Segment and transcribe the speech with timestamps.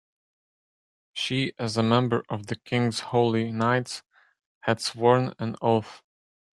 [1.13, 4.01] She, as a member of the king's holy knights,
[4.61, 6.01] had sworn an oath.